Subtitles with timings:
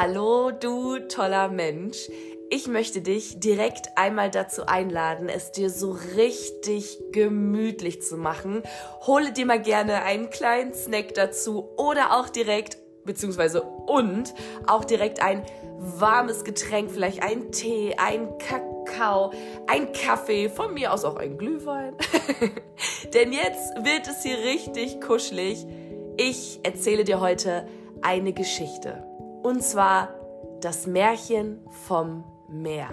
[0.00, 2.08] Hallo, du toller Mensch.
[2.50, 8.62] Ich möchte dich direkt einmal dazu einladen, es dir so richtig gemütlich zu machen.
[9.08, 14.34] Hole dir mal gerne einen kleinen Snack dazu oder auch direkt, beziehungsweise und
[14.68, 15.42] auch direkt ein
[15.78, 19.32] warmes Getränk, vielleicht ein Tee, ein Kakao,
[19.66, 21.96] ein Kaffee, von mir aus auch ein Glühwein.
[23.14, 25.66] Denn jetzt wird es hier richtig kuschelig.
[26.16, 27.66] Ich erzähle dir heute
[28.00, 29.07] eine Geschichte.
[29.42, 30.14] Und zwar
[30.60, 32.90] das Märchen vom Meer.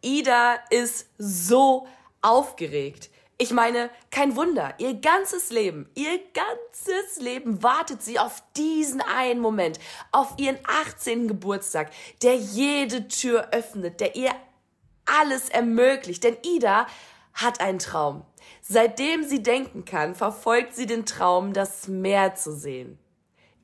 [0.00, 1.86] Ida ist so
[2.22, 3.10] aufgeregt.
[3.40, 9.40] Ich meine, kein Wunder, ihr ganzes Leben, ihr ganzes Leben wartet sie auf diesen einen
[9.40, 9.78] Moment,
[10.10, 11.28] auf ihren 18.
[11.28, 11.90] Geburtstag,
[12.22, 14.32] der jede Tür öffnet, der ihr
[15.06, 16.24] alles ermöglicht.
[16.24, 16.86] Denn Ida
[17.32, 18.24] hat einen Traum.
[18.62, 22.98] Seitdem sie denken kann, verfolgt sie den Traum, das Meer zu sehen.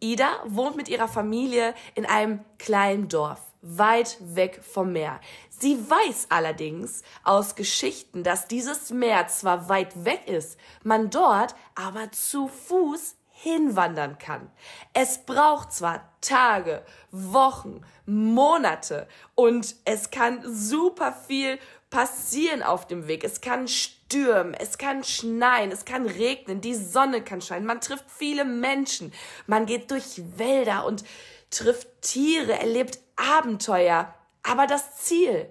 [0.00, 5.20] Ida wohnt mit ihrer Familie in einem kleinen Dorf, weit weg vom Meer.
[5.48, 12.12] Sie weiß allerdings aus Geschichten, dass dieses Meer zwar weit weg ist, man dort aber
[12.12, 14.50] zu Fuß hinwandern kann.
[14.92, 21.58] Es braucht zwar Tage, Wochen, Monate und es kann super viel
[21.90, 23.22] passieren auf dem Weg.
[23.24, 23.68] Es kann
[24.14, 29.12] stürmen, es kann schneien, es kann regnen, die Sonne kann scheinen, man trifft viele Menschen,
[29.46, 31.04] man geht durch Wälder und
[31.50, 34.14] trifft Tiere, erlebt Abenteuer.
[34.42, 35.48] Aber das Ziel,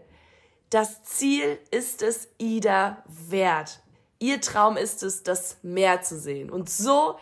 [0.69, 3.81] das Ziel ist es Ida wert.
[4.19, 6.49] Ihr Traum ist es, das Meer zu sehen.
[6.49, 7.17] Und so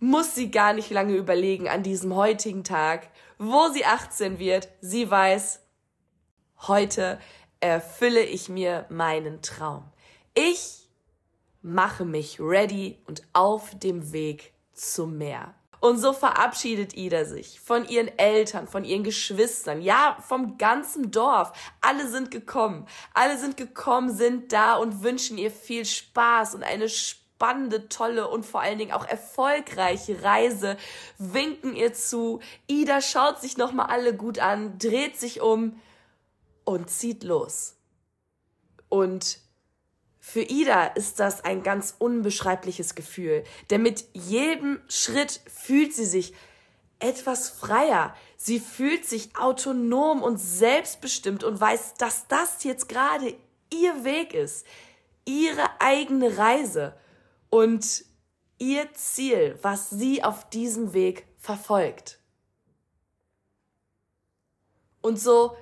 [0.00, 4.68] muss sie gar nicht lange überlegen an diesem heutigen Tag, wo sie 18 wird.
[4.80, 5.60] Sie weiß,
[6.66, 7.18] heute
[7.60, 9.90] erfülle ich mir meinen Traum.
[10.34, 10.88] Ich
[11.62, 15.54] mache mich ready und auf dem Weg zum Meer.
[15.80, 21.52] Und so verabschiedet Ida sich von ihren Eltern, von ihren Geschwistern, ja, vom ganzen Dorf.
[21.82, 22.86] Alle sind gekommen.
[23.12, 28.46] Alle sind gekommen, sind da und wünschen ihr viel Spaß und eine spannende, tolle und
[28.46, 30.78] vor allen Dingen auch erfolgreiche Reise,
[31.18, 32.40] winken ihr zu.
[32.66, 35.80] Ida schaut sich nochmal alle gut an, dreht sich um
[36.64, 37.76] und zieht los.
[38.88, 39.43] Und
[40.26, 46.32] für Ida ist das ein ganz unbeschreibliches Gefühl, denn mit jedem Schritt fühlt sie sich
[46.98, 48.16] etwas freier.
[48.38, 53.36] Sie fühlt sich autonom und selbstbestimmt und weiß, dass das jetzt gerade
[53.70, 54.66] ihr Weg ist,
[55.26, 56.96] ihre eigene Reise
[57.50, 58.06] und
[58.58, 62.18] ihr Ziel, was sie auf diesem Weg verfolgt.
[65.02, 65.54] Und so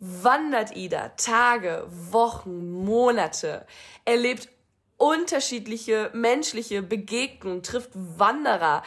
[0.00, 3.66] wandert Ida Tage, Wochen, Monate,
[4.04, 4.48] erlebt
[4.96, 8.82] unterschiedliche menschliche Begegnungen, trifft Wanderer,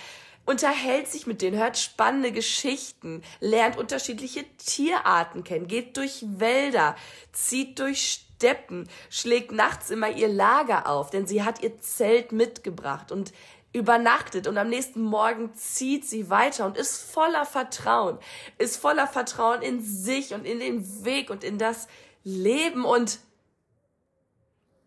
[0.45, 6.95] unterhält sich mit denen, hört spannende Geschichten, lernt unterschiedliche Tierarten kennen, geht durch Wälder,
[7.31, 13.11] zieht durch Steppen, schlägt nachts immer ihr Lager auf, denn sie hat ihr Zelt mitgebracht
[13.11, 13.31] und
[13.73, 18.19] übernachtet und am nächsten Morgen zieht sie weiter und ist voller Vertrauen,
[18.59, 21.87] ist voller Vertrauen in sich und in den Weg und in das
[22.23, 23.19] Leben und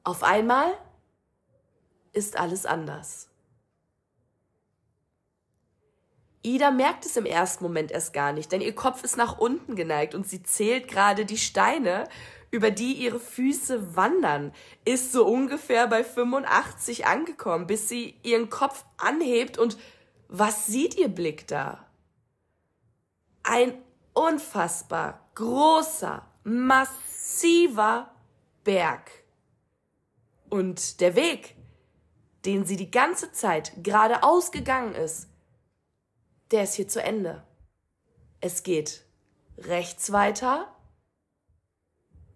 [0.05, 0.73] auf einmal
[2.13, 3.29] ist alles anders.
[6.43, 9.75] Ida merkt es im ersten Moment erst gar nicht, denn ihr Kopf ist nach unten
[9.75, 12.05] geneigt und sie zählt gerade die Steine
[12.51, 14.53] über die ihre Füße wandern,
[14.85, 19.77] ist so ungefähr bei 85 angekommen, bis sie ihren Kopf anhebt und
[20.29, 21.87] was sieht ihr Blick da?
[23.43, 23.81] Ein
[24.13, 28.11] unfassbar großer, massiver
[28.65, 29.11] Berg.
[30.49, 31.55] Und der Weg,
[32.45, 35.29] den sie die ganze Zeit geradeaus gegangen ist,
[36.51, 37.45] der ist hier zu Ende.
[38.41, 39.05] Es geht
[39.59, 40.76] rechts weiter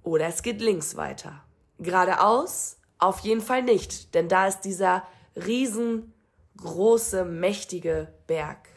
[0.03, 1.45] oder es geht links weiter.
[1.79, 5.07] Geradeaus auf jeden Fall nicht, denn da ist dieser
[5.37, 8.69] riesengroße, mächtige Berg.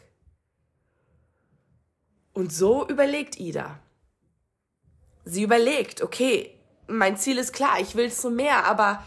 [2.32, 3.78] Und so überlegt Ida.
[5.24, 9.02] Sie überlegt, okay, mein Ziel ist klar, ich will zum Meer, aber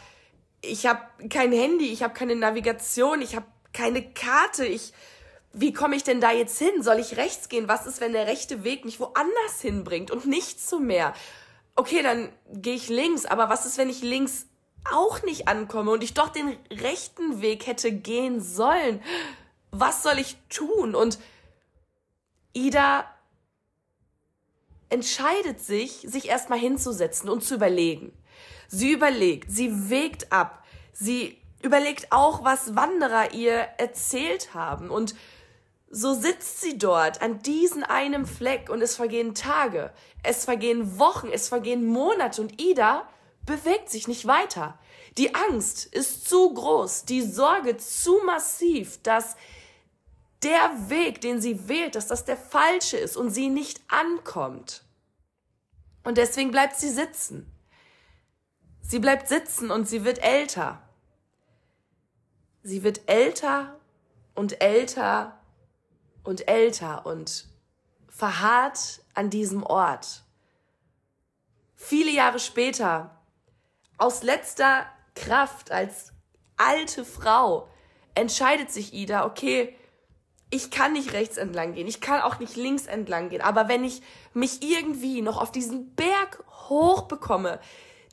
[0.61, 4.93] ich habe kein Handy, ich habe keine Navigation, ich habe keine Karte, ich
[5.53, 6.83] wie komme ich denn da jetzt hin?
[6.83, 7.67] Soll ich rechts gehen?
[7.67, 11.13] Was ist, wenn der rechte Weg mich woanders hinbringt und nicht zum Meer?
[11.77, 14.47] Okay, dann gehe ich links, aber was ist, wenn ich links
[14.91, 19.01] auch nicht ankomme und ich doch den rechten Weg hätte gehen sollen?
[19.71, 20.95] Was soll ich tun?
[20.95, 21.19] Und
[22.53, 23.05] Ida
[24.89, 28.11] entscheidet sich, sich erstmal hinzusetzen und zu überlegen.
[28.67, 34.89] Sie überlegt, sie wägt ab, sie überlegt auch, was Wanderer ihr erzählt haben.
[34.89, 35.15] Und
[35.89, 39.93] so sitzt sie dort an diesem einen Fleck und es vergehen Tage,
[40.23, 43.07] es vergehen Wochen, es vergehen Monate und Ida
[43.45, 44.77] bewegt sich nicht weiter.
[45.17, 49.35] Die Angst ist zu groß, die Sorge zu massiv, dass
[50.43, 54.83] der Weg, den sie wählt, dass das der falsche ist und sie nicht ankommt.
[56.03, 57.51] Und deswegen bleibt sie sitzen.
[58.81, 60.81] Sie bleibt sitzen und sie wird älter.
[62.63, 63.79] Sie wird älter
[64.35, 65.36] und älter
[66.27, 67.47] und älter und
[68.09, 70.23] verharrt an diesem Ort.
[71.75, 73.17] Viele Jahre später,
[73.97, 74.85] aus letzter
[75.15, 76.11] Kraft als
[76.57, 77.69] alte Frau,
[78.13, 79.73] entscheidet sich Ida, okay,
[80.49, 83.85] ich kann nicht rechts entlang gehen, ich kann auch nicht links entlang gehen, aber wenn
[83.85, 84.01] ich
[84.33, 87.59] mich irgendwie noch auf diesen Berg hoch bekomme,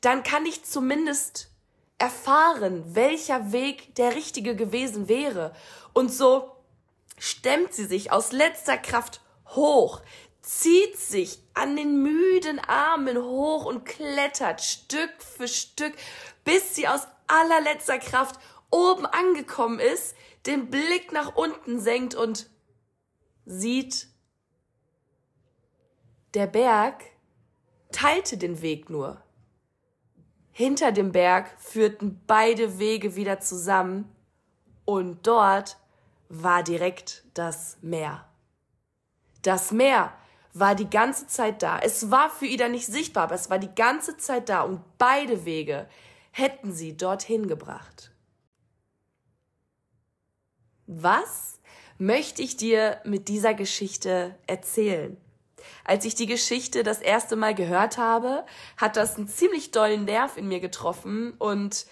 [0.01, 1.49] dann kann ich zumindest
[1.97, 5.53] erfahren, welcher Weg der richtige gewesen wäre.
[5.93, 6.54] Und so
[7.17, 10.01] stemmt sie sich aus letzter Kraft hoch,
[10.41, 15.93] zieht sich an den müden Armen hoch und klettert Stück für Stück,
[16.43, 18.39] bis sie aus allerletzter Kraft
[18.69, 20.15] oben angekommen ist,
[20.45, 22.49] den Blick nach unten senkt und
[23.45, 24.07] sieht,
[26.33, 27.03] der Berg
[27.91, 29.21] teilte den Weg nur.
[30.51, 34.13] Hinter dem Berg führten beide Wege wieder zusammen
[34.85, 35.77] und dort
[36.29, 38.25] war direkt das Meer.
[39.41, 40.13] Das Meer
[40.53, 41.79] war die ganze Zeit da.
[41.79, 45.45] Es war für Ida nicht sichtbar, aber es war die ganze Zeit da und beide
[45.45, 45.87] Wege
[46.31, 48.11] hätten sie dorthin gebracht.
[50.87, 51.59] Was
[51.97, 55.17] möchte ich dir mit dieser Geschichte erzählen?
[55.83, 58.45] Als ich die Geschichte das erste Mal gehört habe,
[58.77, 61.85] hat das einen ziemlich dollen Nerv in mir getroffen und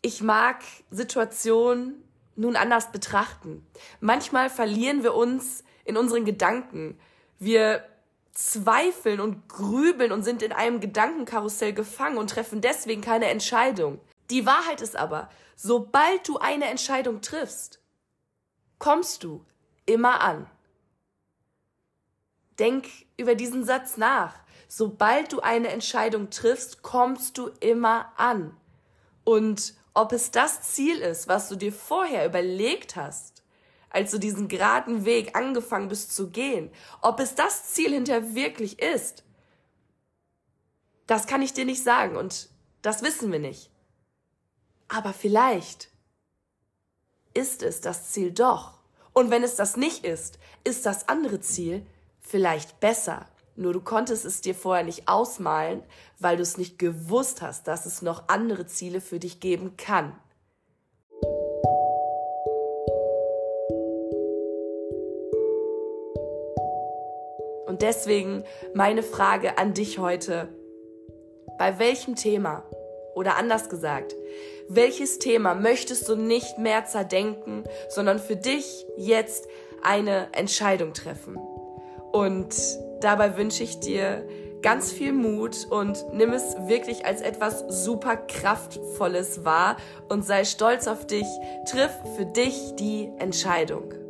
[0.00, 2.02] ich mag Situationen
[2.36, 3.66] nun anders betrachten.
[4.00, 6.98] Manchmal verlieren wir uns in unseren Gedanken.
[7.38, 7.84] Wir
[8.32, 14.00] zweifeln und grübeln und sind in einem Gedankenkarussell gefangen und treffen deswegen keine Entscheidung.
[14.30, 17.80] Die Wahrheit ist aber, sobald du eine Entscheidung triffst,
[18.78, 19.44] kommst du
[19.84, 20.46] immer an.
[22.58, 22.86] Denk
[23.16, 24.34] über diesen Satz nach.
[24.68, 28.56] Sobald du eine Entscheidung triffst, kommst du immer an.
[29.24, 33.42] Und ob es das Ziel ist, was du dir vorher überlegt hast,
[33.90, 36.70] als du diesen geraden Weg angefangen bist zu gehen,
[37.02, 39.24] ob es das Ziel hinterher wirklich ist,
[41.06, 42.48] das kann ich dir nicht sagen und
[42.80, 43.70] das wissen wir nicht.
[44.88, 45.90] Aber vielleicht
[47.34, 48.78] ist es das Ziel doch.
[49.12, 51.86] Und wenn es das nicht ist, ist das andere Ziel
[52.20, 53.28] vielleicht besser.
[53.54, 55.82] Nur du konntest es dir vorher nicht ausmalen,
[56.18, 60.16] weil du es nicht gewusst hast, dass es noch andere Ziele für dich geben kann.
[67.66, 68.44] Und deswegen
[68.74, 70.48] meine Frage an dich heute.
[71.58, 72.64] Bei welchem Thema
[73.14, 74.14] oder anders gesagt,
[74.68, 79.46] welches Thema möchtest du nicht mehr zerdenken, sondern für dich jetzt
[79.82, 81.38] eine Entscheidung treffen?
[82.12, 82.54] Und
[83.00, 84.26] dabei wünsche ich dir
[84.62, 89.76] ganz viel Mut und nimm es wirklich als etwas super kraftvolles wahr
[90.08, 91.26] und sei stolz auf dich.
[91.66, 94.01] Triff für dich die Entscheidung.